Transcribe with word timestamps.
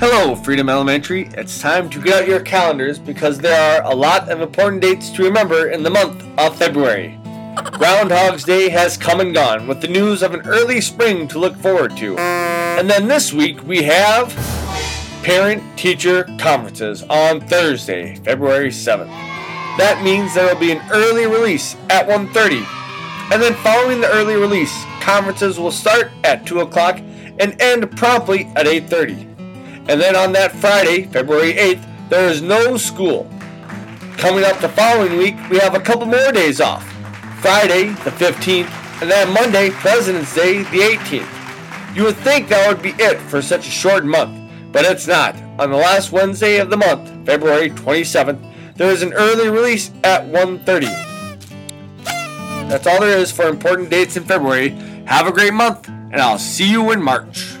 So, 0.00 0.34
Freedom 0.34 0.70
Elementary, 0.70 1.28
it's 1.34 1.60
time 1.60 1.90
to 1.90 2.00
get 2.00 2.22
out 2.22 2.26
your 2.26 2.40
calendars 2.40 2.98
because 2.98 3.36
there 3.36 3.82
are 3.82 3.84
a 3.84 3.94
lot 3.94 4.30
of 4.30 4.40
important 4.40 4.80
dates 4.80 5.10
to 5.10 5.22
remember 5.22 5.68
in 5.68 5.82
the 5.82 5.90
month 5.90 6.24
of 6.38 6.56
February. 6.56 7.20
Groundhog's 7.72 8.42
Day 8.42 8.70
has 8.70 8.96
come 8.96 9.20
and 9.20 9.34
gone 9.34 9.66
with 9.66 9.82
the 9.82 9.88
news 9.88 10.22
of 10.22 10.32
an 10.32 10.40
early 10.46 10.80
spring 10.80 11.28
to 11.28 11.38
look 11.38 11.54
forward 11.54 11.98
to. 11.98 12.16
And 12.16 12.88
then 12.88 13.08
this 13.08 13.34
week 13.34 13.62
we 13.64 13.82
have 13.82 14.32
parent 15.22 15.62
teacher 15.76 16.24
conferences 16.38 17.02
on 17.02 17.42
Thursday, 17.42 18.16
February 18.24 18.70
7th. 18.70 19.10
That 19.76 20.00
means 20.02 20.32
there 20.32 20.46
will 20.46 20.58
be 20.58 20.72
an 20.72 20.80
early 20.90 21.26
release 21.26 21.76
at 21.90 22.08
1:30. 22.08 22.64
And 23.30 23.42
then 23.42 23.52
following 23.56 24.00
the 24.00 24.10
early 24.12 24.36
release, 24.36 24.72
conferences 25.00 25.60
will 25.60 25.70
start 25.70 26.10
at 26.24 26.46
2 26.46 26.60
o'clock 26.60 27.00
and 27.38 27.60
end 27.60 27.94
promptly 27.98 28.50
at 28.56 28.66
8:30. 28.66 29.29
And 29.88 30.00
then 30.00 30.14
on 30.16 30.32
that 30.32 30.52
Friday, 30.52 31.06
February 31.06 31.54
8th, 31.54 32.08
there 32.08 32.28
is 32.28 32.42
no 32.42 32.76
school. 32.76 33.28
Coming 34.16 34.44
up 34.44 34.60
the 34.60 34.68
following 34.68 35.16
week, 35.16 35.36
we 35.48 35.58
have 35.58 35.74
a 35.74 35.80
couple 35.80 36.06
more 36.06 36.32
days 36.32 36.60
off. 36.60 36.84
Friday, 37.40 37.88
the 38.04 38.10
15th, 38.10 38.68
and 39.00 39.10
then 39.10 39.32
Monday, 39.32 39.70
President's 39.70 40.34
Day, 40.34 40.58
the 40.64 40.80
18th. 40.80 41.96
You 41.96 42.04
would 42.04 42.16
think 42.18 42.48
that 42.48 42.68
would 42.68 42.82
be 42.82 42.94
it 43.02 43.18
for 43.18 43.40
such 43.40 43.66
a 43.66 43.70
short 43.70 44.04
month, 44.04 44.50
but 44.72 44.84
it's 44.84 45.06
not. 45.06 45.34
On 45.58 45.70
the 45.70 45.76
last 45.76 46.12
Wednesday 46.12 46.58
of 46.58 46.70
the 46.70 46.76
month, 46.76 47.08
February 47.26 47.70
27th, 47.70 48.76
there 48.76 48.90
is 48.90 49.02
an 49.02 49.12
early 49.14 49.48
release 49.48 49.90
at 50.04 50.26
1:30. 50.26 50.86
That's 52.68 52.86
all 52.86 53.00
there 53.00 53.18
is 53.18 53.32
for 53.32 53.48
important 53.48 53.90
dates 53.90 54.16
in 54.16 54.24
February. 54.24 54.70
Have 55.06 55.26
a 55.26 55.32
great 55.32 55.54
month, 55.54 55.88
and 55.88 56.16
I'll 56.16 56.38
see 56.38 56.70
you 56.70 56.92
in 56.92 57.02
March. 57.02 57.56